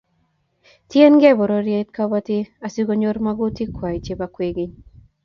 Tiegei 0.89 1.35
pororiet 1.39 1.87
kobotik 1.95 2.45
asikonyor 2.65 3.17
magutik 3.25 3.69
kwai 3.77 3.97
chebo 4.05 4.25
kwekeny 4.33 4.73